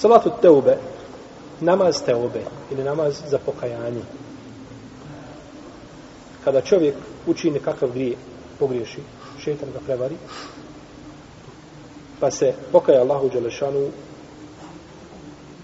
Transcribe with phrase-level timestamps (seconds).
[0.00, 0.78] Salatu teube,
[1.60, 4.00] namaz teube, ili namaz za pokajanje.
[6.44, 6.94] Kada čovjek
[7.26, 8.16] učini kakav grije,
[8.58, 9.00] pogriješi,
[9.44, 10.16] šetan ga prevari,
[12.20, 13.88] pa se pokaje Allahu Đelešanu,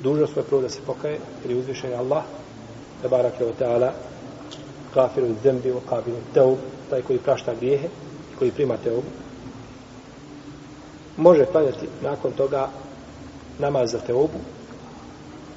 [0.02, 2.24] dužno svoje prvo da se pokaje, jer je uzvišen Allah,
[3.02, 3.92] te barake o teala,
[4.94, 6.58] kafiru zembi, o kabiru teub,
[6.90, 7.88] taj koji prašta grijehe,
[8.38, 9.08] koji prima teubu,
[11.16, 12.68] može klanjati nakon toga
[13.58, 14.38] namaz za teobu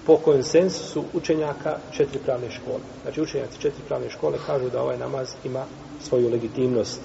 [0.06, 2.80] po konsensusu učenjaka četiri pravne škole.
[3.04, 5.66] Znači učenjaci četiri pravne škole kažu da ovaj namaz ima
[6.02, 7.02] svoju legitimnost.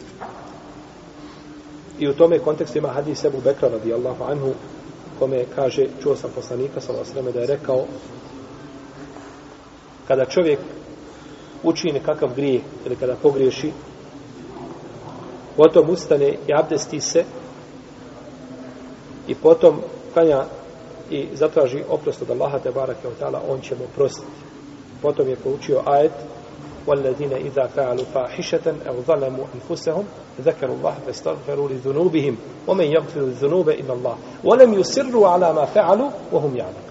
[1.98, 4.55] I u tome kontekstu ima hadis Ebu Bekra radijallahu anhu
[5.19, 7.84] kome kaže, čuo sam poslanika sa osreme da je rekao
[10.08, 10.58] kada čovjek
[11.62, 13.72] učini kakav grije ili kada pogriješi
[15.56, 17.24] potom ustane i abdesti se
[19.28, 19.80] i potom
[20.12, 20.45] klanja
[21.09, 24.28] i zatraži oprost od Allaha te barake od ta'ala, on će mu prostiti.
[25.02, 26.11] Potom je poučio ajet
[26.88, 30.05] وَالَّذِينَ إِذَا فَعَلُوا فَاحِشَةً أَوْ ظَلَمُوا أَنفُسَهُمْ
[30.42, 32.36] ذَكَرُوا اللَّهَ فَاسْتَغْفِرُوا لِذُنُوبِهِمْ
[32.67, 36.89] وَمَنْ يَغْفِرُ الذُّنُوبَ إِلَّا اللَّهُ وَلَمْ يُسِرُّوا عَلَى مَا فَعَلُوا وَهُمْ يَعْلَمُونَ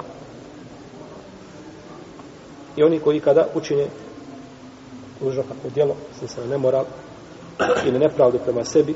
[2.76, 3.86] I oni koji kada učine
[5.20, 6.84] užno kako djelo, se se nemoral
[7.86, 8.94] ili nepravdu prema sebi,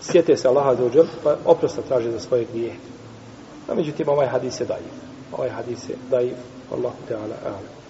[0.00, 2.74] sjete se Allaha za uđel, pa oprosta traže za svoje grije.
[3.67, 4.93] A međutim, ovaj hadis je dajiv.
[5.31, 6.35] Ovaj hadis je dajiv.
[6.71, 7.81] Allahu Teala, alam.